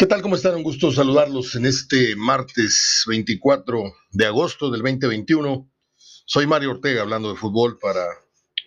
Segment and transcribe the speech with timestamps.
[0.00, 0.22] ¿Qué tal?
[0.22, 0.54] ¿Cómo están?
[0.54, 5.70] Un gusto saludarlos en este martes 24 de agosto del 2021.
[6.24, 8.06] Soy Mario Ortega hablando de fútbol para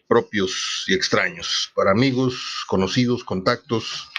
[0.07, 4.11] propios y extraños, para amigos, conocidos, contactos,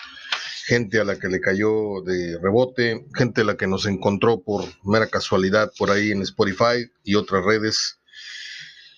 [0.64, 4.64] gente a la que le cayó de rebote, gente a la que nos encontró por
[4.82, 8.00] mera casualidad por ahí en Spotify y otras redes.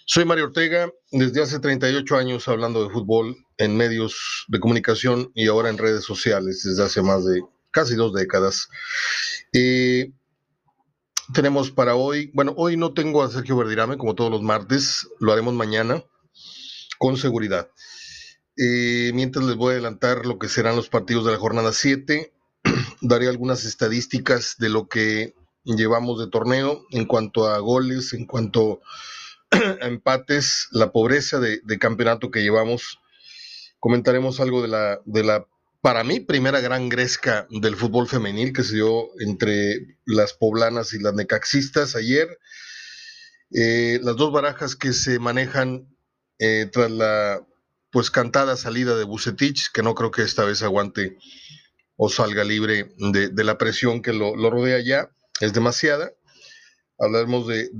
[0.06, 5.48] Soy Mario Ortega, desde hace 38 años hablando de fútbol en medios de comunicación y
[5.48, 7.42] ahora en redes sociales desde hace más de
[7.76, 8.68] casi dos décadas.
[11.34, 15.30] Tenemos para hoy, bueno, hoy no tengo a Sergio Verdirame como todos los martes, lo
[15.30, 16.02] haremos mañana
[16.98, 17.68] con seguridad.
[18.56, 22.32] Mientras les voy a adelantar lo que serán los partidos de la jornada 7,
[23.02, 28.80] daré algunas estadísticas de lo que llevamos de torneo en cuanto a goles, en cuanto
[29.50, 33.00] a empates, la pobreza de, de campeonato que llevamos.
[33.80, 35.46] Comentaremos algo de la, de la
[35.86, 40.98] para mí, primera gran gresca del fútbol femenil que se dio entre las poblanas y
[40.98, 42.40] las necaxistas ayer.
[43.52, 45.96] Eh, las dos barajas que se manejan
[46.40, 47.46] eh, tras la
[47.92, 51.18] pues cantada salida de Bucetich, que no creo que esta vez aguante
[51.94, 56.10] o salga libre de, la presión que lo, rodea ya, es demasiada.
[56.98, 57.70] Hablaremos de,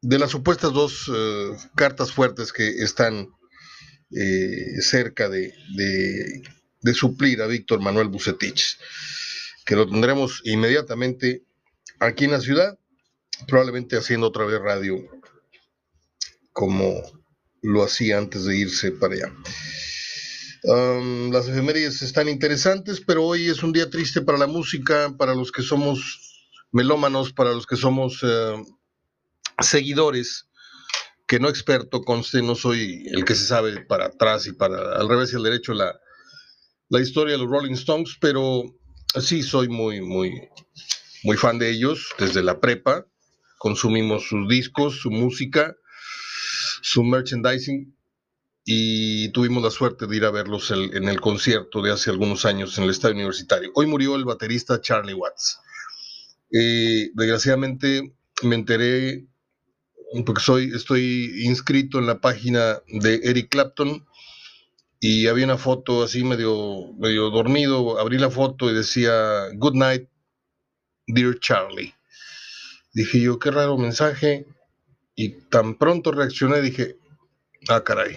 [0.00, 3.28] de, las supuestas dos eh, cartas fuertes que están
[4.10, 5.52] eh, cerca de,
[6.92, 8.78] suplir a Víctor Manuel Bucetich,
[9.64, 11.42] que lo tendremos inmediatamente
[11.98, 12.78] aquí en la ciudad,
[13.48, 15.02] probablemente haciendo otra vez radio
[16.52, 17.02] como
[17.62, 19.32] lo hacía antes de irse para allá.
[21.32, 25.50] las efemérides están interesantes, pero hoy es un día triste para la música, para los
[25.50, 28.62] que somos melómanos, para los que somos eh,
[29.60, 30.46] seguidores
[31.26, 35.08] que no experto, conste, no soy el que se sabe para atrás y para al
[35.08, 35.98] revés y al derecho la,
[36.88, 38.64] la historia de los Rolling Stones, pero
[39.20, 40.32] sí soy muy, muy,
[41.22, 43.06] muy fan de ellos desde la prepa.
[43.58, 45.74] Consumimos sus discos, su música,
[46.82, 47.96] su merchandising
[48.66, 52.76] y tuvimos la suerte de ir a verlos en el concierto de hace algunos años
[52.78, 53.70] en el estadio universitario.
[53.74, 55.58] Hoy murió el baterista Charlie Watts.
[56.50, 59.26] Eh, desgraciadamente me enteré
[60.24, 64.06] porque soy, estoy inscrito en la página de Eric Clapton
[65.00, 70.08] y había una foto así medio, medio dormido, abrí la foto y decía, Good night,
[71.06, 71.94] dear Charlie.
[72.92, 74.46] Dije yo, qué raro mensaje,
[75.16, 76.96] y tan pronto reaccioné, dije,
[77.68, 78.16] ah, caray.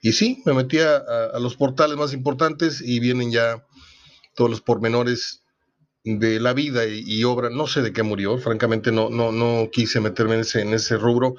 [0.00, 3.64] Y sí, me metí a, a los portales más importantes y vienen ya
[4.34, 5.42] todos los pormenores
[6.04, 10.00] de la vida y, obra, no sé de qué murió, francamente no, no, no quise
[10.00, 11.36] meterme en ese, en ese rubro.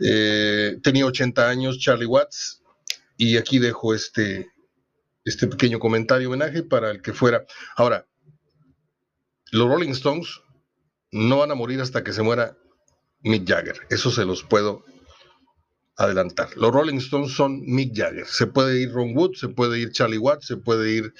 [0.00, 2.62] Eh, tenía 80 años, Charlie Watts,
[3.16, 4.50] y aquí dejo este,
[5.24, 7.44] este pequeño comentario homenaje para el que fuera.
[7.76, 8.06] Ahora,
[9.50, 10.40] los Rolling Stones
[11.10, 12.56] no van a morir hasta que se muera
[13.20, 14.84] Mick Jagger, eso se los puedo
[15.96, 16.56] adelantar.
[16.56, 18.26] Los Rolling Stones son Mick Jagger.
[18.26, 21.14] Se puede ir Ron Wood, se puede ir Charlie Watts, se puede ir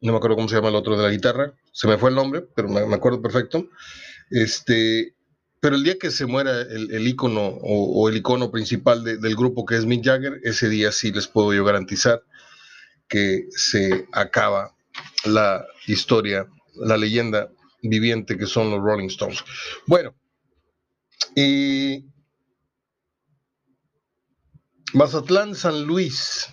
[0.00, 2.16] no me acuerdo cómo se llama el otro de la guitarra, se me fue el
[2.16, 3.68] nombre, pero me, acuerdo perfecto.
[4.30, 5.14] Este,
[5.60, 9.76] pero el día que se muera el, icono o, el icono principal del grupo que
[9.76, 12.22] es Mick Jagger, ese día sí les puedo yo garantizar
[13.08, 14.74] que se acaba
[15.24, 16.46] la historia,
[16.76, 17.50] la leyenda
[17.82, 19.44] viviente que son los Rolling Stones.
[19.86, 20.14] Bueno,
[21.34, 22.06] y
[24.94, 26.48] Mazatlán, San Luis.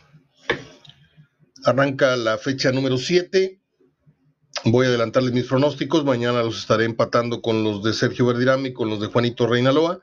[1.68, 3.62] Arranca la fecha número 7.
[4.64, 6.06] Voy a adelantarles mis pronósticos.
[6.06, 10.00] Mañana los estaré empatando con los de Sergio Verdirami, con los de Juanito Reinaloa.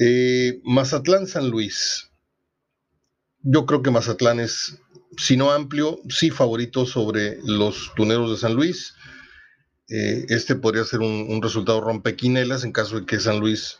[0.00, 2.10] Eh, Mazatlán San Luis.
[3.38, 4.80] Yo creo que Mazatlán es,
[5.16, 8.94] si no amplio, sí favorito sobre los tuneros de San Luis.
[9.88, 13.78] Eh, este podría ser un, un resultado rompequinelas en caso de que San Luis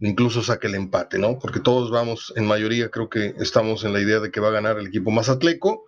[0.00, 1.38] incluso saque el empate, ¿no?
[1.38, 4.52] Porque todos vamos, en mayoría creo que estamos en la idea de que va a
[4.52, 5.84] ganar el equipo Mazatleco.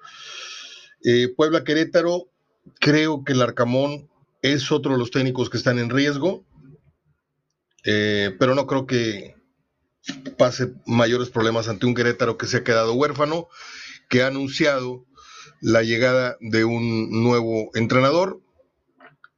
[1.04, 2.28] Eh, Puebla Querétaro,
[2.80, 4.08] creo que el Arcamón
[4.42, 6.44] es otro de los técnicos que están en riesgo,
[7.84, 9.34] eh, pero no creo que
[10.36, 13.48] pase mayores problemas ante un Querétaro que se ha quedado huérfano,
[14.08, 15.04] que ha anunciado
[15.60, 18.40] la llegada de un nuevo entrenador,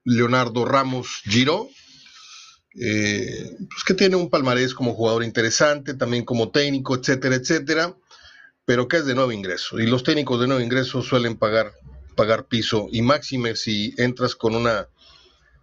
[0.05, 1.69] Leonardo Ramos Giró,
[2.75, 7.97] eh, pues que tiene un palmarés como jugador interesante, también como técnico, etcétera, etcétera,
[8.65, 9.81] pero que es de nuevo ingreso.
[9.81, 11.73] Y los técnicos de nuevo ingreso suelen pagar,
[12.17, 14.89] pagar piso, y máxime si entras con una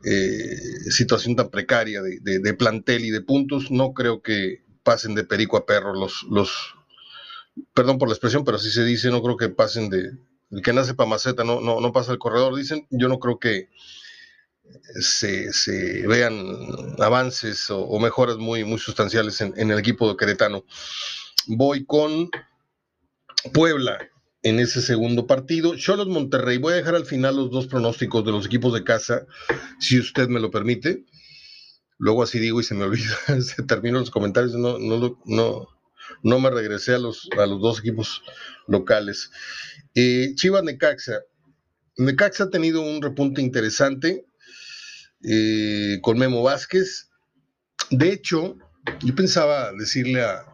[0.03, 0.57] eh,
[0.89, 5.65] situación tan precaria de, plantel y de puntos, no creo que pasen de perico a
[5.65, 6.25] perro los,
[7.73, 10.11] perdón por la expresión, pero así se dice, no creo que pasen de,
[10.51, 12.87] el que nace para maceta no, no, no pasa el corredor, dicen.
[12.89, 13.69] Yo no creo que
[14.99, 20.65] se, vean avances o, mejoras muy, muy sustanciales en, el equipo de Queretano.
[21.47, 22.29] Voy con
[23.53, 23.97] Puebla
[24.43, 25.75] en ese segundo partido.
[25.75, 26.57] Cholos Monterrey.
[26.57, 29.25] Voy a dejar al final los dos pronósticos de los equipos de casa,
[29.79, 31.05] si usted me lo permite.
[31.99, 36.95] Luego así digo y se me olvida, se termino los comentarios, no, no, me regresé
[36.95, 38.21] a los, a los dos equipos
[38.67, 39.31] locales.
[39.95, 41.21] Eh, Chivas Necaxa.
[41.97, 44.27] Necaxa ha tenido un repunte interesante
[45.23, 47.09] eh, con Memo Vázquez.
[47.89, 48.57] De hecho,
[49.01, 50.45] yo pensaba decirle a,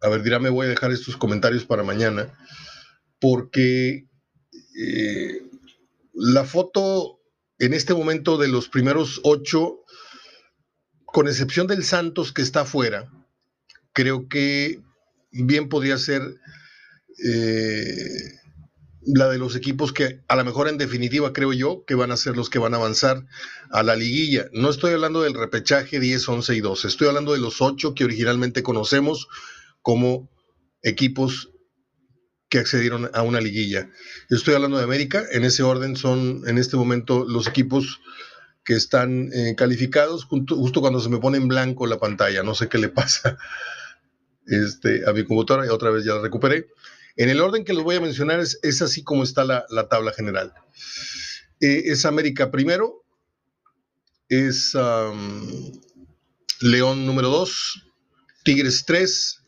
[0.00, 2.32] a ver, dirá, me voy a dejar estos comentarios para mañana,
[3.20, 4.06] porque
[4.78, 5.42] eh,
[6.14, 7.20] la foto
[7.58, 9.84] en este momento de los primeros ocho,
[11.04, 13.10] con excepción del Santos que está afuera,
[13.92, 14.80] creo que
[15.32, 16.22] bien podría ser
[17.24, 18.38] eh,
[19.14, 22.16] la de los equipos que a lo mejor en definitiva creo yo que van a
[22.16, 23.24] ser los que van a avanzar
[23.70, 24.48] a la liguilla.
[24.52, 28.04] No estoy hablando del repechaje 10, 11 y 12, estoy hablando de los ocho que
[28.04, 29.28] originalmente conocemos
[29.82, 30.30] como
[30.82, 31.50] equipos
[32.48, 33.90] que accedieron a una liguilla.
[34.30, 38.00] Estoy hablando de América, en ese orden son en este momento los equipos
[38.64, 42.68] que están eh, calificados justo, cuando se me pone en blanco la pantalla, no sé
[42.68, 43.38] qué le pasa
[44.46, 46.68] este, a mi computadora y otra vez ya la recuperé.
[47.16, 50.52] En el orden que los voy a mencionar es, así como está la, tabla general.
[51.60, 53.04] Eh, es América primero,
[54.28, 54.76] es
[56.60, 57.84] León número 2,
[58.44, 59.38] Tigres 3,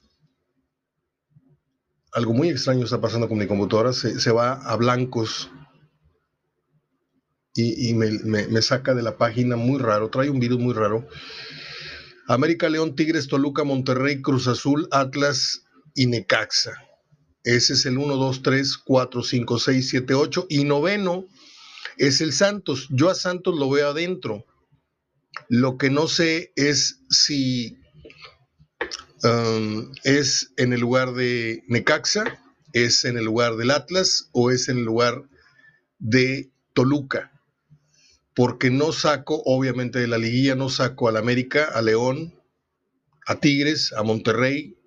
[2.12, 5.50] algo muy extraño está pasando con mi computadora, se, va a blancos
[7.54, 11.06] y, me, saca de la página muy raro, trae un virus muy raro.
[12.26, 16.72] América, León, Tigres, Toluca, Monterrey, Cruz Azul, Atlas y Necaxa.
[17.44, 20.46] Ese es el 1, 2, 3, 4, 5, 6, 7, 8.
[20.48, 21.26] Y noveno
[21.96, 22.88] es el Santos.
[22.90, 24.44] Yo a Santos lo veo adentro.
[25.48, 27.80] Lo que no sé es si
[29.22, 32.40] Um, ¿Es en el lugar de Necaxa?
[32.72, 34.30] ¿Es en el lugar del Atlas?
[34.32, 35.24] ¿O es en el lugar
[35.98, 37.30] de Toluca?
[38.34, 42.34] Porque no saco, obviamente de la liguilla, no saco al América, a León,
[43.26, 44.78] a Tigres, a Monterrey.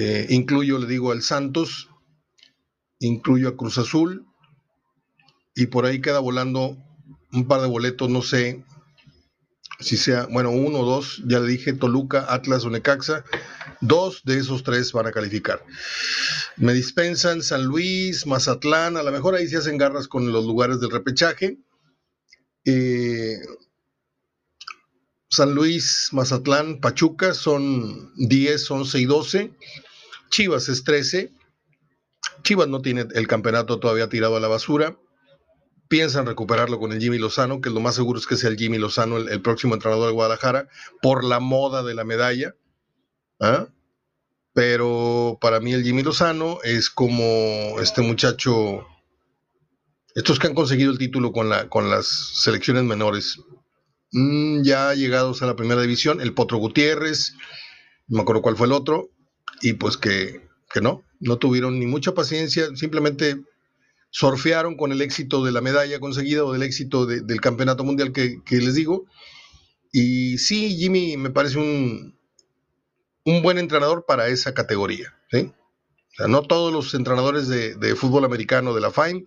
[0.00, 1.88] Eh, incluyo, le digo, al Santos,
[3.00, 4.28] incluyo a Cruz Azul.
[5.56, 6.78] Y por ahí queda volando
[7.32, 8.64] un par de boletos, no sé,
[9.80, 13.24] si sea, bueno, uno o dos, ya le dije, Toluca, Atlas o Necaxa,
[13.80, 15.64] dos de esos tres van a calificar.
[16.56, 20.78] Me dispensan San Luis, Mazatlán, a lo mejor ahí se hacen garras con los lugares
[20.78, 21.58] del repechaje.
[22.64, 23.40] Eh,
[25.28, 29.52] San Luis, Mazatlán, Pachuca son 10, 11 y 12.
[30.30, 31.32] Chivas es 13.
[32.42, 34.96] Chivas no tiene el campeonato todavía tirado a la basura
[35.88, 38.78] piensan recuperarlo con el Jimmy Lozano, que lo más seguro es que sea el Jimmy
[38.78, 40.68] Lozano el, próximo entrenador de Guadalajara,
[41.02, 42.54] por la moda de la medalla.
[43.40, 43.68] ¿ah?
[44.52, 48.86] Pero para mí el Jimmy Lozano es como este muchacho,
[50.14, 53.38] estos que han conseguido el título con, la, con las selecciones menores,
[54.12, 57.34] mm, ya llegados a la primera división, el Potro Gutiérrez,
[58.08, 59.10] no me acuerdo cuál fue el otro,
[59.60, 63.42] y pues que, que no, no tuvieron ni mucha paciencia, simplemente
[64.10, 68.42] surfearon con el éxito de la medalla conseguida o del éxito del campeonato mundial que,
[68.50, 69.06] les digo.
[69.92, 72.18] Y sí, Jimmy me parece un,
[73.24, 75.14] un buen entrenador para esa categoría.
[76.26, 79.26] no todos los entrenadores de, fútbol americano de la FIME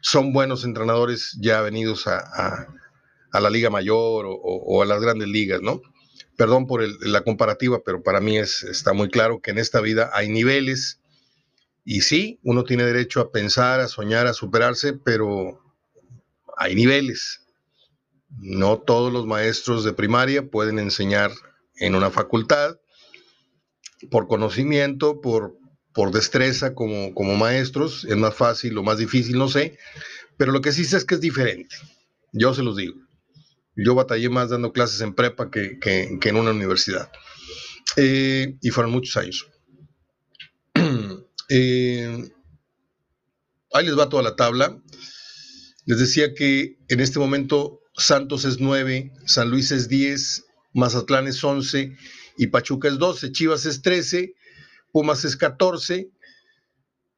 [0.00, 2.66] son buenos entrenadores ya venidos a,
[3.32, 5.82] la Liga Mayor o, a las grandes ligas, ¿no?
[6.36, 10.10] Perdón por la comparativa, pero para mí es, está muy claro que en esta vida
[10.12, 11.00] hay niveles
[11.84, 15.60] y sí, uno tiene derecho a pensar, a soñar, a superarse, pero
[16.56, 17.42] hay niveles.
[18.30, 21.30] No todos los maestros de primaria pueden enseñar
[21.76, 22.78] en una facultad
[24.10, 25.56] por conocimiento, por,
[25.92, 28.04] por destreza como, como maestros.
[28.06, 29.78] Es más fácil o más difícil, no sé.
[30.38, 31.76] Pero lo que sí sé es que es diferente.
[32.32, 33.03] Yo se los digo.
[33.76, 35.78] Yo batallé más dando clases en prepa que,
[36.22, 37.10] en una universidad.
[37.96, 39.46] Eh, y fueron muchos años.
[41.50, 42.30] Eh,
[43.74, 44.80] ahí les va toda la tabla.
[45.84, 51.44] Les decía que en este momento Santos es 9, San Luis es 10, Mazatlán es
[51.44, 51.96] 11
[52.38, 54.34] y Pachuca es 12, Chivas es 13,
[54.90, 56.10] Pumas es 14.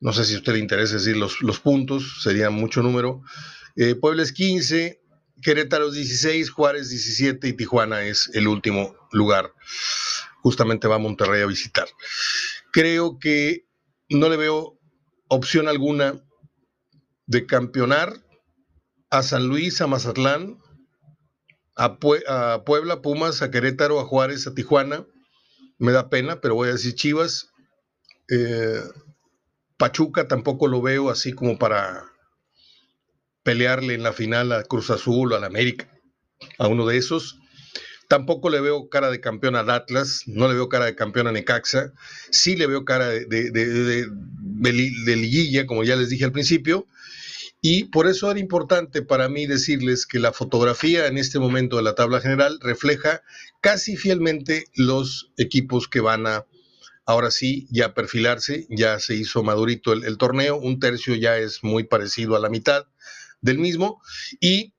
[0.01, 3.23] No sé si a usted le interesa decir los, los puntos, sería mucho número.
[3.77, 5.01] Eh, Puebla es 15,
[5.43, 9.53] Querétaro es 16, Juárez 17 y Tijuana es el último lugar.
[10.43, 11.89] Justamente va a Monterrey a visitar.
[12.73, 13.67] Creo que
[14.09, 14.79] no le veo
[15.29, 16.23] opción alguna
[17.27, 18.15] de campeonar
[19.11, 20.59] a San Luis, a Mazatlán,
[21.77, 25.07] a, Puebla, Pumas, a Querétaro, a Juárez, a Tijuana.
[25.79, 27.51] Me da pena, pero voy a decir Chivas.
[28.31, 28.83] Eh,
[29.77, 32.05] Pachuca tampoco lo veo así como para
[33.47, 35.89] pelearle en la final a Cruz Azul o al América,
[36.59, 37.39] a uno de esos.
[38.09, 41.33] Tampoco le veo cara de campeón a Atlas, no le veo cara de campeón a
[41.33, 41.93] Necaxa,
[42.33, 46.89] sí le veo cara de, de liguilla, como ya les dije al principio,
[47.61, 51.85] y por eso era importante para mí decirles que la fotografía en este momento de
[51.85, 53.23] la tabla general refleja
[53.61, 56.47] casi fielmente los equipos que van a,
[57.07, 61.85] ahora sí, ya perfilarse, ya se hizo madurito el, torneo, un tercio ya es muy
[61.85, 62.87] parecido a la mitad
[63.41, 64.01] del mismo
[64.41, 64.75] y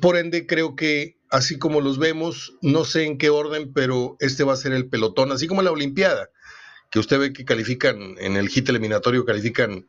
[0.00, 4.44] por ende creo que así como los vemos, no sé en qué orden, pero este
[4.44, 6.30] va a ser el pelotón, así como la Olimpiada,
[6.90, 9.86] que usted ve que califican en el hit eliminatorio, califican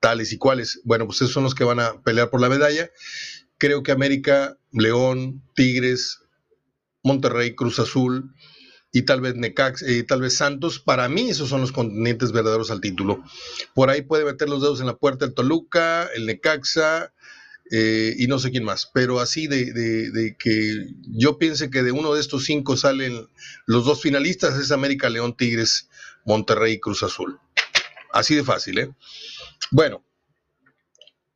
[0.00, 0.80] tales y cuales.
[0.84, 2.90] Bueno, pues esos son los que van a pelear por la medalla.
[3.58, 6.20] Creo que América, León, Tigres,
[7.02, 8.32] Monterrey, Cruz Azul
[8.92, 12.70] y tal vez Necax, y tal vez Santos, para mí esos son los contendientes verdaderos
[12.70, 13.22] al título.
[13.74, 17.12] Por ahí puede meter los dedos en la puerta el Toluca, el Necaxa,
[17.70, 22.14] eh, y no sé quién más, pero así de, que yo piense que de uno
[22.14, 23.28] de estos cinco salen
[23.66, 25.88] los dos finalistas es América, León, Tigres,
[26.24, 27.40] Monterrey y Cruz Azul.
[28.12, 28.90] Así de fácil, ¿eh?
[29.70, 30.04] Bueno,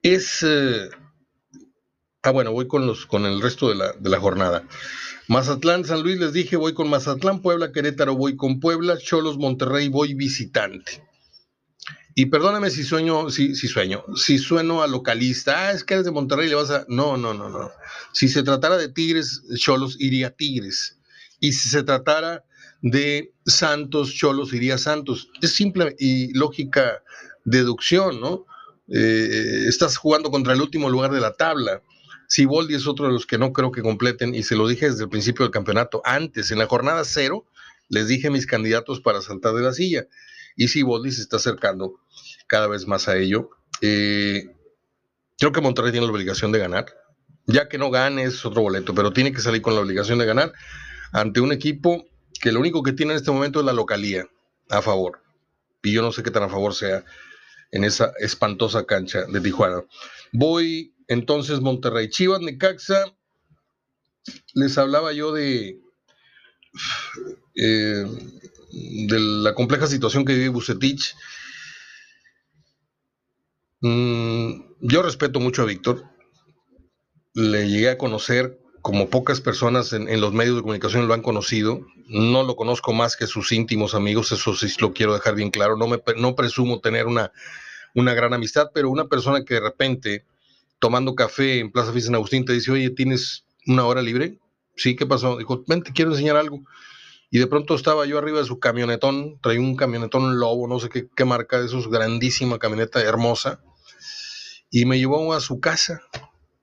[0.03, 0.39] es...
[0.43, 0.89] Eh,
[2.23, 4.67] ah, bueno, voy con, los, con el resto de la, de la jornada.
[5.27, 9.89] Mazatlán, San Luis, les dije, voy con Mazatlán, Puebla, Querétaro, voy con Puebla, Cholos, Monterrey,
[9.89, 11.03] voy visitante.
[12.15, 16.07] Y perdóname si sueño, si, si sueño, si sueno a localista, ah, es que eres
[16.07, 16.85] de Monterrey, le vas a.
[16.89, 17.71] No, no, no, no.
[18.13, 20.99] Si se tratara de Tigres, Cholos, iría Tigres.
[21.39, 22.45] Y si se tratara
[22.83, 25.31] de Santos, Cholos, iría Santos.
[25.41, 27.03] Es simple y lógica
[27.45, 28.47] deducción, ¿no?
[28.89, 31.83] Eh, estás jugando contra el último lugar de la tabla.
[32.27, 35.05] Siboldi es otro de los que no creo que completen, y se lo dije desde
[35.05, 36.03] el principio del campeonato.
[36.05, 37.47] Antes, en la jornada cero,
[37.89, 40.07] les dije mis candidatos para saltar de la silla.
[40.57, 42.01] Y Siboldi se está acercando
[42.47, 43.51] cada vez más a ello.
[43.81, 44.55] Eh,
[45.39, 46.87] creo que Monterrey tiene la obligación de ganar.
[47.47, 50.27] Ya que no gane es otro boleto, pero tiene que salir con la obligación de
[50.27, 50.53] ganar
[51.13, 52.05] ante un equipo
[52.41, 54.27] que lo único que tiene en este momento es la localía
[54.69, 55.23] a favor.
[55.83, 57.05] Y yo no sé qué tan a favor sea
[57.73, 59.85] en esa espantosa cancha de Tijuana.
[60.33, 63.05] Voy entonces Monterrey, Chivas, Necaxa.
[64.55, 65.81] Les hablaba yo de,
[67.57, 68.07] eh,
[68.73, 71.15] de la compleja situación que vive Bucetich.
[73.81, 76.05] Mm, yo respeto mucho a Víctor.
[77.35, 81.87] Le llegué a conocer como pocas personas en, los medios de comunicación lo han conocido.
[82.07, 85.77] No lo conozco más que sus íntimos amigos, eso sí lo quiero dejar bien claro.
[85.77, 87.33] No, me, no presumo tener una,
[87.95, 90.25] una gran amistad, pero una persona que de repente,
[90.79, 94.39] tomando café en Plaza Fiesta Agustín, te dice, oye, ¿tienes una hora libre?
[94.77, 95.37] Sí, ¿qué pasó?
[95.37, 96.63] Dijo, ven, te quiero enseñar algo.
[97.31, 100.89] Y de pronto estaba yo arriba de su camionetón, traía un camionetón lobo, no sé
[100.89, 103.63] qué, marca de esos, grandísima camioneta hermosa,
[104.71, 106.03] y me llevó a su casa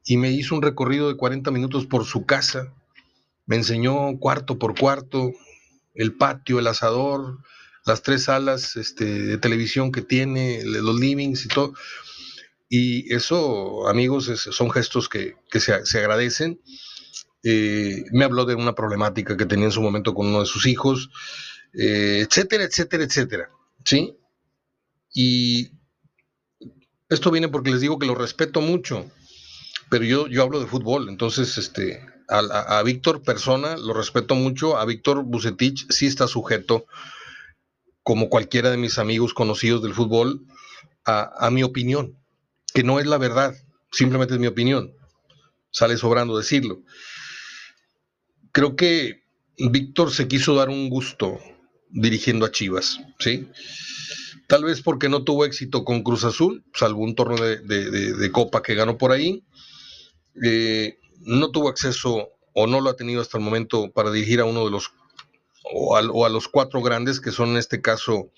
[0.04, 2.74] y me hizo un recorrido de 40 minutos por su casa.
[3.46, 5.32] Me enseñó cuarto por cuarto,
[5.94, 7.40] el patio, el asador,
[7.86, 11.74] las tres salas este, de televisión que tiene, los livings y todo.
[12.70, 16.62] Y eso, amigos, son gestos que, se, agradecen.
[17.44, 20.66] Eh, me habló de una problemática que tenía en su momento con uno de sus
[20.66, 21.10] hijos,
[21.74, 23.50] eh, etcétera, etcétera, etcétera.
[23.86, 24.18] ¿Sí?
[25.14, 25.72] Y
[27.10, 29.10] esto viene porque les digo que lo respeto mucho
[29.90, 34.86] pero yo, yo hablo de fútbol, entonces este, a, Víctor persona lo respeto mucho, a
[34.86, 36.86] Víctor Bucetich sí está sujeto,
[38.04, 40.46] como cualquiera de mis amigos conocidos del fútbol,
[41.06, 42.18] a, mi opinión,
[42.74, 43.56] que no es la verdad,
[43.92, 44.94] simplemente es mi opinión,
[45.72, 46.82] sale sobrando decirlo.
[48.58, 49.22] Creo que
[49.60, 51.40] Víctor se quiso dar un gusto
[51.92, 53.48] dirigiendo a Chivas, ¿sí?
[54.48, 58.74] Tal vez porque no tuvo éxito con Cruz Azul, salvo un torneo de copa que
[58.74, 59.44] ganó por ahí,
[60.44, 64.46] eh, no tuvo acceso o no lo ha tenido hasta el momento para dirigir a
[64.46, 64.92] uno de los
[65.72, 68.32] o a, los cuatro grandes que son en este caso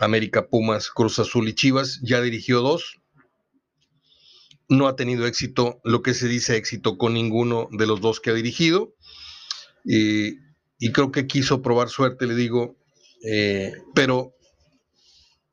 [0.00, 2.00] América, Pumas, Cruz Azul y Chivas.
[2.02, 3.02] Ya dirigió dos.
[4.70, 8.30] No ha tenido éxito, lo que se dice éxito con ninguno de los dos que
[8.30, 8.94] ha dirigido.
[9.84, 12.76] Y creo que quiso probar suerte, le digo,
[13.24, 14.34] eh, pero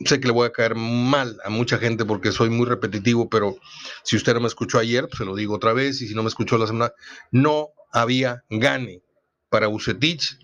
[0.06, 3.58] sé que le voy a caer mal a mucha gente porque soy muy repetitivo, pero
[4.04, 6.24] si usted no me escuchó ayer, pues se lo digo otra vez, y si no
[6.24, 6.94] me escuchó la semana,
[7.32, 9.02] no había gane
[9.50, 10.40] para Bucetich,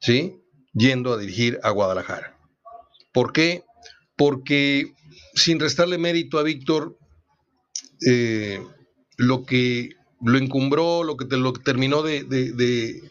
[0.00, 0.40] ¿sí?
[0.72, 2.38] Yendo a dirigir a Guadalajara.
[3.12, 3.64] ¿Por qué?
[4.16, 4.92] Porque
[5.34, 6.98] sin restarle mérito a Víctor,
[8.06, 8.62] eh,
[9.16, 9.90] lo que
[10.22, 13.02] lo encumbró, lo que, lo terminó de,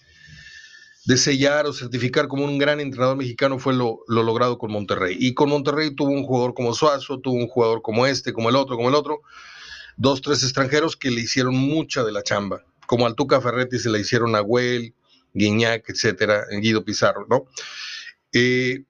[1.18, 5.16] sellar o certificar como un gran entrenador mexicano fue lo, lo, logrado con Monterrey.
[5.20, 8.56] Y con Monterrey tuvo un jugador como Suazo, tuvo un jugador como este, como el
[8.56, 9.22] otro, como el otro,
[9.98, 14.00] dos, tres extranjeros que le hicieron mucha de la chamba, como Altuca Ferretti se la
[14.00, 14.94] hicieron a Güell,
[15.34, 17.46] Guiñac, etcétera, Guido Pizarro, ¿no?
[18.34, 18.84] Eh,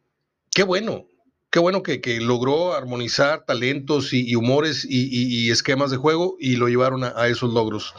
[0.51, 1.07] qué bueno,
[1.49, 7.03] qué bueno que, logró armonizar talentos y, humores y, esquemas de juego y lo llevaron
[7.03, 7.93] a, esos logros.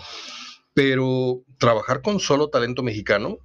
[0.74, 3.38] Pero trabajar con solo talento mexicano,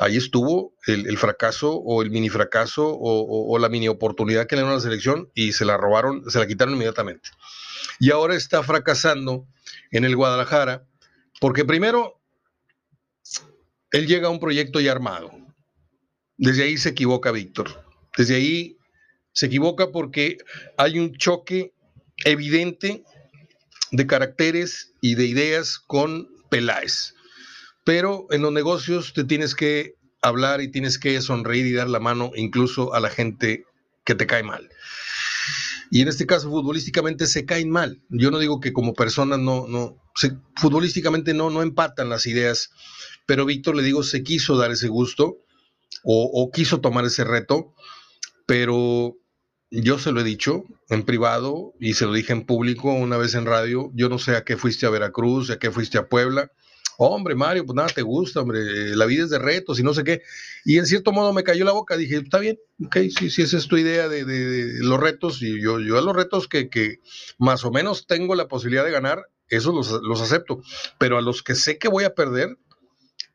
[0.00, 4.72] ahí estuvo el, fracaso o el mini fracaso o, la mini oportunidad que le dieron
[4.72, 7.30] a la selección y se la robaron, se la quitaron inmediatamente.
[8.00, 9.46] Y ahora está fracasando
[9.90, 10.86] en el Guadalajara
[11.40, 12.20] porque primero
[13.90, 15.30] él llega a un proyecto ya armado.
[16.36, 17.84] Desde ahí se equivoca Víctor.
[18.16, 18.76] Desde ahí
[19.32, 20.38] se equivoca porque
[20.76, 21.72] hay un choque
[22.24, 23.04] evidente
[23.92, 27.13] de caracteres y de ideas con Peláez.
[27.84, 32.00] Pero en los negocios te tienes que hablar y tienes que sonreír y dar la
[32.00, 33.66] mano incluso a la gente
[34.04, 34.70] que te cae mal.
[35.90, 38.02] Y en este caso, futbolísticamente se caen mal.
[38.08, 39.96] Yo no digo que como personas no, no,
[40.56, 42.70] futbolísticamente no, no empatan las ideas,
[43.26, 45.38] pero Víctor le digo, se quiso dar ese gusto
[46.02, 47.74] o quiso tomar ese reto,
[48.46, 49.16] pero
[49.70, 53.34] yo se lo he dicho en privado y se lo dije en público una vez
[53.34, 53.90] en radio.
[53.94, 56.52] Yo no sé a qué fuiste a Veracruz, a qué fuiste a Puebla.
[56.98, 58.96] Hombre, Mario, pues nada te gusta, hombre.
[58.96, 60.22] La vida es de retos y no sé qué.
[60.64, 61.96] Y en cierto modo me cayó la boca.
[61.96, 64.24] Dije, está bien, ok, si, si esa es tu idea de,
[64.80, 65.42] los retos.
[65.42, 67.00] Y yo, yo a los retos que, que,
[67.38, 70.62] más o menos tengo la posibilidad de ganar, esos los, los acepto.
[70.98, 72.58] Pero a los que sé que voy a perder,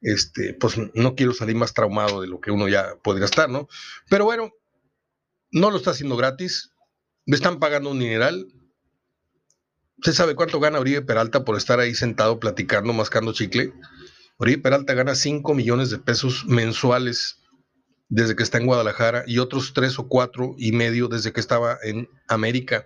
[0.01, 3.68] este, pues no quiero salir más traumado de lo que uno ya podría estar, ¿no?
[4.10, 4.51] Pero bueno,
[5.51, 6.72] no lo está haciendo gratis,
[7.25, 8.48] me están pagando un mineral.
[10.00, 13.74] ¿Usted sabe cuánto gana Oribe Peralta por estar ahí sentado platicando, mascando chicle?
[14.38, 17.42] Oribe Peralta gana 5 millones de pesos mensuales
[18.07, 21.77] desde que está en Guadalajara y otros 3 o 4 y medio desde que estaba
[21.83, 22.85] en América.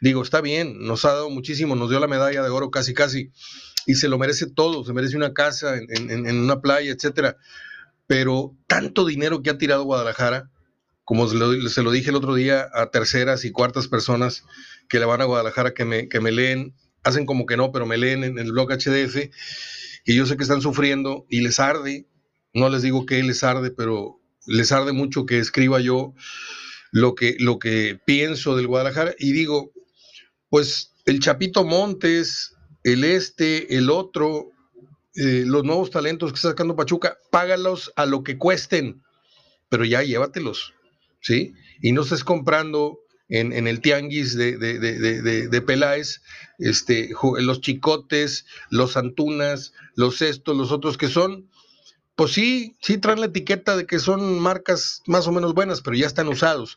[0.00, 3.30] Digo, está bien, nos ha dado muchísimo, nos dio la medalla de oro casi casi
[3.86, 7.36] y se lo merece todo, se merece una casa en, en una playa, etcétera.
[8.08, 10.50] Pero tanto dinero que ha tirado Guadalajara,
[11.10, 11.34] como se
[11.82, 14.44] lo, dije el otro día a terceras y cuartas personas
[14.88, 17.84] que le van a Guadalajara que me, que me leen, hacen como que no, pero
[17.84, 19.28] me leen en el blog HDF,
[20.04, 22.06] y yo sé que están sufriendo y les arde,
[22.54, 26.14] no les digo que les arde, pero les arde mucho que escriba yo
[26.92, 29.72] lo que, lo que pienso del Guadalajara y digo,
[30.48, 34.52] pues el Chapito Montes, el este, el otro,
[35.16, 39.02] eh, los nuevos talentos que está sacando Pachuca, págalos a lo que cuesten,
[39.68, 40.72] pero ya llévatelos.
[41.20, 41.54] ¿Sí?
[41.80, 46.20] Y no estés comprando en, el tianguis de, de, Peláez,
[46.58, 51.48] este, los chicotes, los antunas, los estos, los otros que son,
[52.16, 55.96] pues sí, sí traen la etiqueta de que son marcas más o menos buenas, pero
[55.96, 56.76] ya están usados.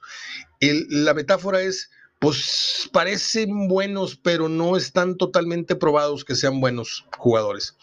[0.61, 7.75] la metáfora es, pues parecen buenos, pero no están totalmente probados que sean buenos jugadores.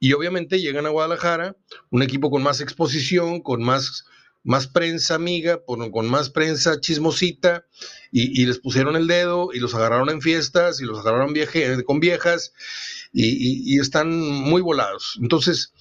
[0.00, 1.56] Y obviamente llegan a Guadalajara,
[1.90, 4.06] un equipo con más exposición, con más
[4.44, 7.66] más prensa amiga, con más prensa chismosita,
[8.12, 11.34] y, les pusieron el dedo y los agarraron en fiestas y los agarraron
[11.84, 12.52] con viejas
[13.12, 15.18] y, están muy volados.
[15.20, 15.72] Entonces,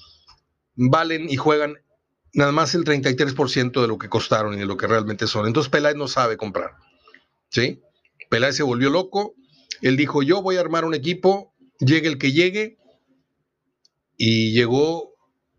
[0.76, 1.78] valen y juegan
[2.34, 5.46] nada más el 33% de lo que costaron y de lo que realmente son.
[5.46, 6.72] Entonces, Peláez no sabe comprar.
[7.50, 7.82] ¿Sí?
[8.30, 9.36] Peláez se volvió loco.
[9.82, 12.78] Él dijo, yo voy a armar un equipo, llegue el que llegue,
[14.18, 15.13] y llegó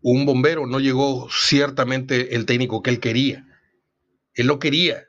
[0.07, 3.43] un bombero, no llegó ciertamente el técnico que él quería.
[4.35, 5.07] Él no quería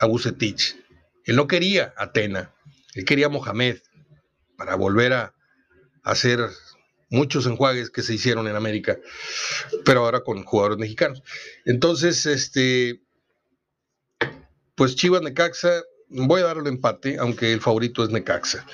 [0.00, 0.76] a Bucetich,
[1.24, 2.52] él no quería a Atena,
[2.96, 3.78] él quería a Mohamed
[4.56, 5.34] para volver a
[6.02, 6.40] hacer
[7.10, 8.98] muchos enjuagues que se hicieron en América,
[9.84, 11.22] pero ahora con jugadores mexicanos.
[11.64, 13.04] Entonces, este,
[14.74, 18.66] pues Chivas Necaxa, voy a darle el empate, aunque el favorito es Necaxa.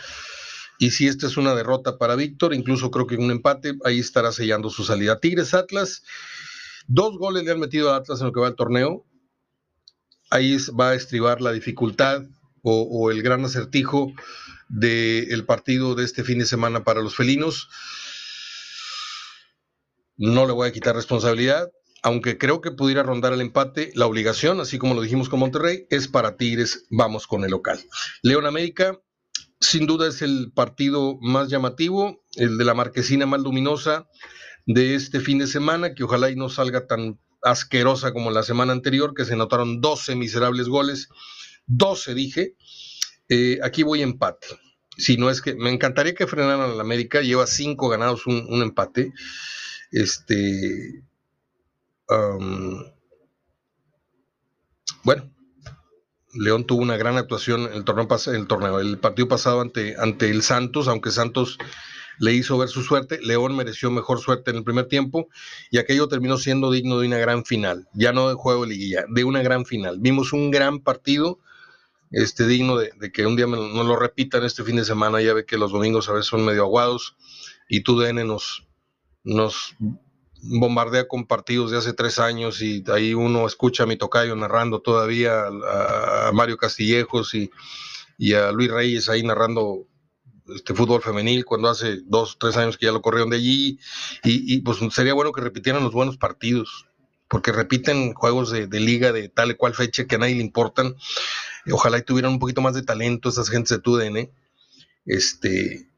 [0.81, 4.33] Y si esta es una derrota para Víctor, incluso creo que un empate, ahí estará
[4.33, 5.21] sellando su salida.
[5.21, 6.03] Tigres Atlas,
[6.87, 9.05] dos goles le han metido a Atlas en lo que va el torneo.
[10.31, 12.23] Ahí va a estribar la dificultad
[12.63, 14.11] o, el gran acertijo
[14.71, 17.69] del partido de este fin de semana para los felinos.
[20.17, 21.71] No le voy a quitar responsabilidad,
[22.03, 25.87] aunque creo que pudiera rondar el empate, la obligación, así como lo dijimos con Monterrey,
[25.91, 27.79] es para Tigres, vamos con el local.
[28.23, 28.99] León América,
[29.61, 34.09] sin duda es el partido más llamativo, el de la marquesina más luminosa
[34.67, 38.73] de este fin de semana, que ojalá y no salga tan asquerosa como la semana
[38.73, 41.09] anterior, que se notaron 12 miserables goles,
[41.67, 42.57] 12 dije.
[43.29, 44.49] Eh, aquí voy empate.
[44.97, 48.63] Si no es que me encantaría que frenaran a la América, lleva cinco ganados, un,
[48.63, 49.13] empate.
[49.93, 51.05] Este.
[55.05, 55.31] bueno,
[56.33, 60.31] León tuvo una gran actuación en el torneo, el, torneo, el partido pasado ante, ante
[60.31, 61.59] el Santos, aunque Santos
[62.19, 63.19] le hizo ver su suerte.
[63.23, 65.29] León mereció mejor suerte en el primer tiempo
[65.71, 69.05] y aquello terminó siendo digno de una gran final, ya no de juego de liguilla,
[69.09, 69.99] de una gran final.
[70.01, 71.41] Vimos un gran partido,
[72.11, 75.21] este digno de, que un día no lo repitan este fin de semana.
[75.21, 77.17] Ya ve que los domingos a veces son medio aguados
[77.69, 78.67] y tú DN nos,
[79.25, 79.77] nos
[80.43, 84.81] bombardea con partidos de hace tres años y ahí uno escucha a mi tocayo narrando
[84.81, 87.51] todavía a, Mario Castillejos y,
[88.19, 89.87] y, a Luis Reyes ahí narrando
[90.55, 93.79] este fútbol femenil cuando hace dos, tres años que ya lo corrieron de allí
[94.25, 96.87] y, pues sería bueno que repitieran los buenos partidos
[97.29, 100.97] porque repiten juegos de, liga de tal y cual fecha que a nadie le importan.
[101.71, 104.33] Ojalá y tuvieran un poquito más de talento esas gentes de TUDN,
[105.07, 105.89] este,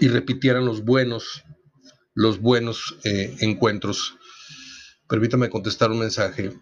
[0.00, 1.44] y repitieran los buenos,
[2.14, 4.16] los buenos eh, encuentros.
[5.08, 6.52] Permítame contestar un mensaje.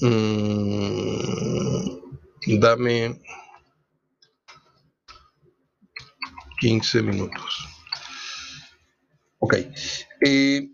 [0.00, 0.58] Mm,
[2.58, 3.20] dame
[6.60, 7.68] 15 minutos.
[9.38, 9.54] Ok.
[10.24, 10.70] Eh,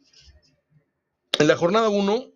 [1.38, 2.33] en la jornada 1,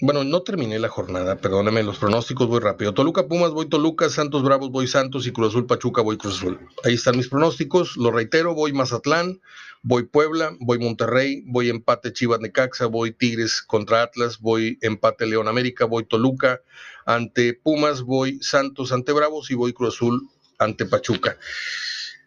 [0.00, 2.94] bueno, no terminé la jornada, perdóname, los pronósticos voy rápido.
[2.94, 6.58] Toluca Pumas, voy Toluca, Santos Bravos, voy Santos y Cruz Azul Pachuca, voy Cruz Azul.
[6.84, 9.40] Ahí están mis pronósticos, lo reitero, voy Mazatlán,
[9.82, 15.48] voy Puebla, voy Monterrey, voy empate Chivas Necaxa, voy Tigres contra Atlas, voy empate León
[15.48, 16.62] América, voy Toluca
[17.04, 21.36] ante Pumas, voy Santos ante Bravos y voy Cruz Azul ante Pachuca.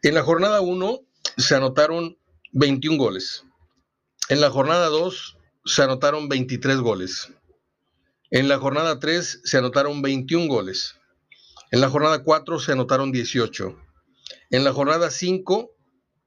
[0.03, 0.99] En la jornada 1
[1.37, 2.17] se anotaron
[2.51, 3.45] 21 goles.
[4.29, 7.29] En la jornada 2 se anotaron 23 goles.
[8.33, 10.95] En la jornada 3 se anotaron 21 goles.
[11.69, 13.77] En la jornada 4 se anotaron 18.
[14.49, 15.69] En la jornada 5,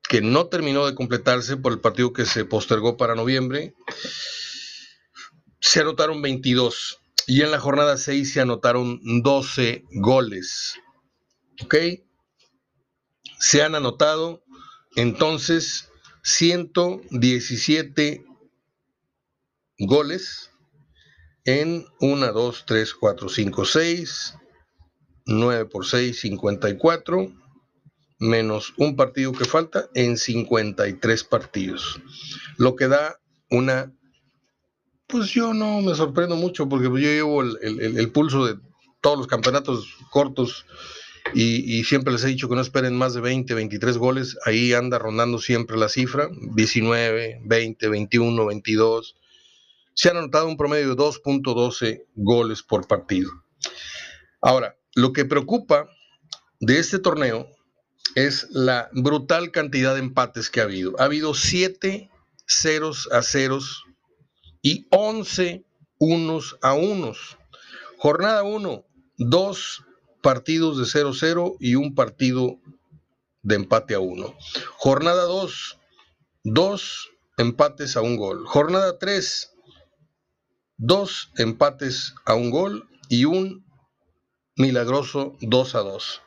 [0.09, 3.75] que no terminó de completarse por el partido que se postergó para noviembre,
[5.61, 7.01] se anotaron 22.
[7.27, 10.77] Y en la jornada 6 se anotaron 12 goles.
[11.65, 11.75] ¿Ok?
[13.39, 14.43] se han anotado
[14.97, 15.91] entonces
[16.23, 18.25] 117
[19.79, 20.51] goles
[21.47, 24.35] en 1, 2, 3, 4, 5, 6,
[25.27, 27.33] 9 por 6, 54,
[28.19, 32.01] menos un partido que falta en 53 partidos.
[32.59, 33.19] Lo que da
[33.51, 33.93] una,
[35.07, 38.59] pues yo no me sorprendo mucho porque yo llevo el, el pulso de
[39.01, 40.67] todos los campeonatos cortos
[41.35, 44.39] y, siempre les he dicho que no esperen más de 20, 23 goles.
[44.45, 49.17] Ahí anda rondando siempre la cifra, 19, 20, 21, 22.
[49.97, 53.31] Se han anotado un promedio de 2.12 goles por partido.
[54.41, 55.89] Ahora, lo que preocupa
[56.61, 57.49] de este torneo
[58.15, 60.95] es la brutal cantidad de empates que ha habido.
[61.01, 62.11] Ha habido 7
[62.47, 63.85] ceros a ceros
[64.63, 65.65] y 11
[65.99, 67.39] unos a unos.
[67.99, 68.85] Jornada 1,
[69.17, 69.85] 2
[70.21, 72.59] partidos de 0-0 y un partido
[73.43, 74.35] de empate a 1.
[74.77, 75.79] Jornada 2,
[76.43, 78.45] dos empates a un gol.
[78.45, 79.56] Jornada 3,
[80.77, 83.65] dos empates a un gol y un
[84.57, 86.23] milagroso 2 a 2.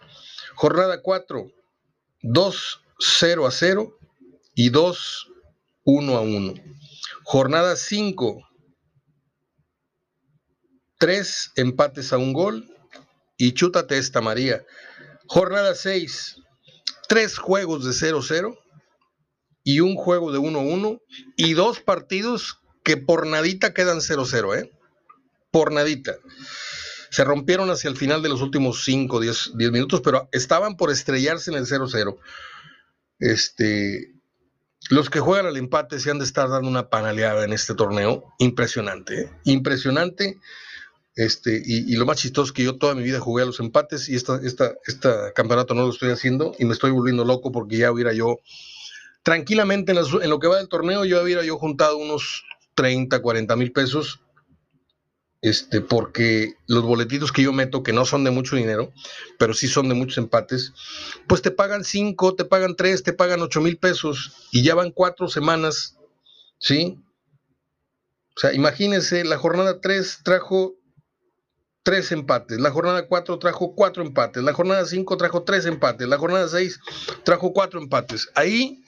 [0.56, 1.52] Jornada 4,
[2.22, 3.98] 2 0 a 0
[4.56, 5.32] y 2
[5.84, 6.54] 1 a 1.
[7.24, 8.50] Jornada 5,
[10.98, 12.76] 3 empates a un gol
[13.38, 14.66] y chútate esta, María.
[15.28, 16.38] Jornada 6,
[17.08, 18.58] tres juegos de 0-0
[19.64, 21.02] y un juego de 1-1
[21.38, 22.60] y dos partidos
[22.90, 24.72] que por nadita quedan 0-0, ¿eh?
[25.52, 26.16] Por nadita.
[27.12, 30.90] Se rompieron hacia el final de los últimos 5, 10, 10 minutos, pero estaban por
[30.90, 32.18] estrellarse en el 0-0.
[33.20, 34.16] Este,
[34.90, 38.34] los que juegan al empate se han de estar dando una panaleada en este torneo.
[38.40, 39.30] Impresionante, ¿eh?
[39.44, 40.40] impresionante
[41.16, 44.10] este, y, lo más chistoso es que yo toda mi vida jugué a los empates
[44.10, 47.78] y esta, esta, esta campeonato no lo estoy haciendo y me estoy volviendo loco porque
[47.78, 48.40] ya hubiera yo,
[49.22, 52.46] tranquilamente en, lo que va del torneo, yo hubiera yo juntado unos
[52.80, 54.22] 30, 40 mil pesos,
[55.42, 58.94] este, porque los boletitos que yo meto, que no son de mucho dinero,
[59.38, 60.72] pero sí son de muchos empates,
[61.28, 64.92] pues te pagan 5, te pagan 3, te pagan 8 mil pesos y ya van
[64.92, 65.98] cuatro semanas,
[66.58, 66.98] ¿sí?
[68.38, 70.78] O sea, imagínense, la jornada 3 trajo
[71.84, 72.62] tres empates.
[72.62, 74.42] La jornada 4 trajo cuatro empates.
[74.42, 76.08] La jornada 5 trajo tres empates.
[76.08, 76.80] La jornada 6
[77.24, 78.30] trajo cuatro empates.
[78.36, 78.86] Ahí,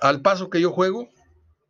[0.00, 1.08] al paso que yo juego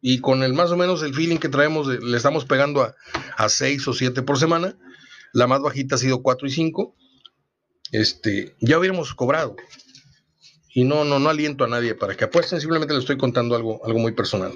[0.01, 2.95] y con el más o menos el feeling que traemos, le estamos pegando a,
[3.37, 4.77] a 6 o 7 por semana.
[5.33, 6.97] La más bajita ha sido 4 y 5.
[7.93, 9.57] este, ya hubiéramos cobrado.
[10.75, 13.85] Y no, no, no aliento a nadie para que apuesten, simplemente les estoy contando algo,
[13.85, 14.53] algo muy personal.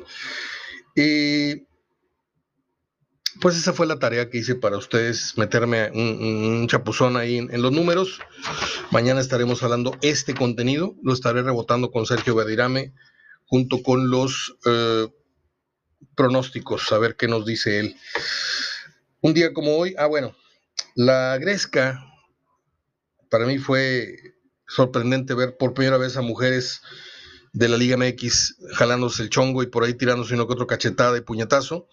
[0.95, 1.67] Y
[3.41, 7.73] pues esa fue la tarea que hice para ustedes, meterme un, chapuzón ahí en, los
[7.73, 8.21] números.
[8.91, 12.93] Mañana estaremos hablando este contenido, lo estaré rebotando con Sergio Verdirame,
[13.47, 15.09] junto con los eh,
[16.15, 17.97] pronósticos, a ver qué nos dice él.
[19.21, 20.37] Un día como hoy, ah bueno,
[20.95, 22.05] la Gresca,
[23.31, 24.17] para mí fue
[24.67, 26.83] sorprendente ver por primera vez a mujeres
[27.53, 31.17] de la Liga MX jalándose el chongo y por ahí tirándose uno que otro cachetada
[31.17, 31.89] y puñetazo.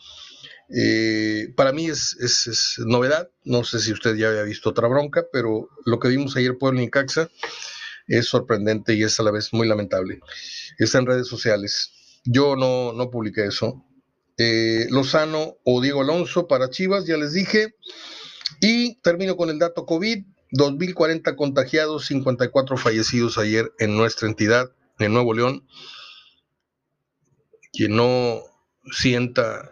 [0.69, 5.69] Eh, para mí es, novedad, no sé si usted ya había visto otra bronca, pero
[5.85, 7.29] lo que vimos ayer Puebla y Caxa
[8.07, 10.19] es sorprendente y es a la vez muy lamentable.
[10.77, 11.91] Está en redes sociales.
[12.23, 13.85] Yo no, no publiqué eso.
[14.41, 17.75] Eh, Lozano o Diego Alonso para Chivas, ya les dije.
[18.61, 20.23] Y termino con el dato COVID.
[20.51, 25.67] 2.040 contagiados, 54 fallecidos ayer en nuestra entidad, en Nuevo León.
[27.71, 28.41] Quien no
[28.91, 29.69] sienta,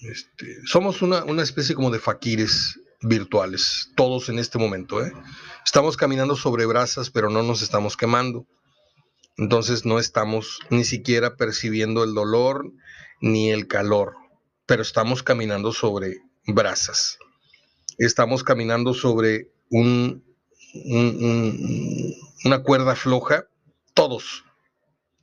[0.00, 5.04] este, somos una, especie como de faquires virtuales, todos en este momento.
[5.04, 5.12] ¿eh?
[5.64, 8.46] Estamos caminando sobre brasas, pero no nos estamos quemando.
[9.36, 12.72] Entonces no estamos ni siquiera percibiendo el dolor
[13.20, 14.16] ni el calor,
[14.66, 17.18] pero estamos caminando sobre brasas.
[17.98, 20.24] Estamos caminando sobre un,
[22.44, 23.48] una cuerda floja,
[23.94, 24.44] todos,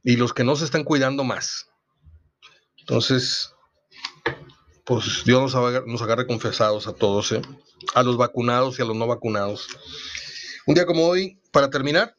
[0.03, 1.67] y los que no se están cuidando más.
[2.79, 3.53] Entonces,
[4.85, 5.55] pues Dios
[5.85, 7.41] nos agarre, confesados a todos, ¿eh?
[7.95, 9.67] a los vacunados y a los no vacunados.
[10.67, 12.15] Un día como hoy, para terminar,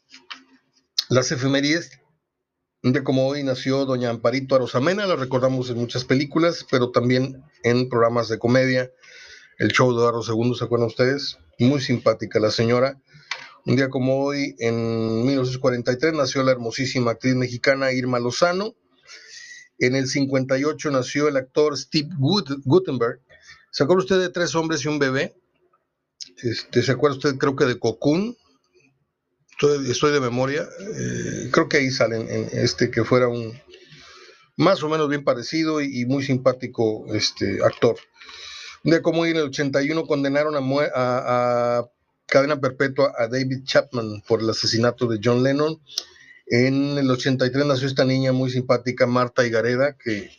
[1.08, 2.00] las efemérides,
[2.86, 7.42] un día como hoy nació doña Amparito Arosamena, la recordamos en muchas películas, pero también
[7.64, 8.92] en programas de comedia.
[9.58, 11.36] El show de Eduardo II, ¿se acuerdan ustedes?
[11.58, 13.00] muy simpática la señora.
[13.64, 18.76] Un día como hoy, en 1943, nació la hermosísima actriz mexicana Irma Lozano.
[19.80, 23.20] En el 58 nació el actor Steve Gutenberg.
[23.72, 25.34] ¿Se acuerda usted de Tres hombres y un bebé?
[26.40, 28.36] Este, ¿Se acuerda usted, creo que de Cocoon?
[29.58, 30.62] Estoy, de memoria.
[30.62, 33.58] Eh, creo que ahí salen en este que fuera un
[34.56, 37.96] más o menos bien parecido y, muy simpático este, actor
[38.86, 40.54] de cómo en el 81 condenaron
[40.94, 41.84] a,
[42.26, 45.80] cadena perpetua a David Chapman por el asesinato de John Lennon.
[46.46, 50.30] En el 83 nació esta niña muy simpática, Marta Higareda, que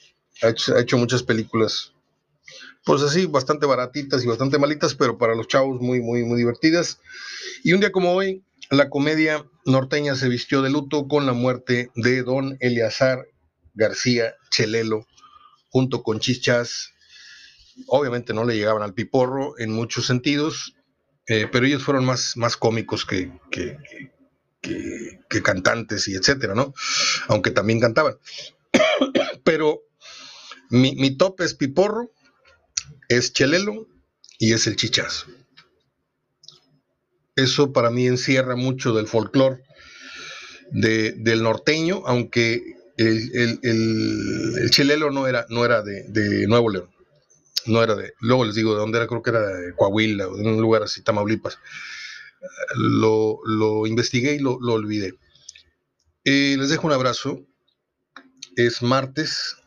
[0.41, 1.91] ha hecho, muchas películas,
[2.85, 6.99] pues así, bastante baratitas y bastante malitas, pero para los chavos muy, muy, muy divertidas.
[7.63, 11.91] Y un día como hoy, la comedia norteña se vistió de luto con la muerte
[11.95, 13.27] de don Eleazar
[13.73, 15.05] García Chelelo,
[15.69, 16.93] junto con Chichas,
[17.87, 20.75] obviamente no le llegaban al piporro en muchos sentidos,
[21.27, 23.77] eh, pero ellos fueron más, más cómicos que, que,
[25.43, 26.73] cantantes y etcétera, ¿no?
[27.27, 28.17] Aunque también cantaban.
[29.43, 29.83] pero
[30.69, 32.11] mi, mi, top es piporro,
[33.07, 33.87] es chelelo
[34.39, 35.27] y es el chichazo.
[37.37, 39.63] Eso para mí encierra mucho del folclore
[40.71, 46.89] del norteño, aunque el, el, chelelo no era, no era de Nuevo León
[47.67, 50.31] no era de, luego les digo de dónde era, creo que era de Coahuila, de
[50.31, 51.59] un lugar así, Tamaulipas.
[52.75, 55.13] Lo, investigué y lo, olvidé.
[56.23, 57.45] Eh, les dejo un abrazo.
[58.55, 59.57] Es martes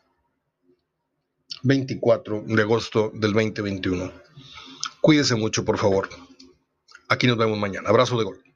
[1.62, 4.12] 24 de agosto del 2021.
[5.00, 6.08] Cuídense mucho, por favor.
[7.10, 7.88] Aquí nos vemos mañana.
[7.88, 8.49] Abrazo de gol.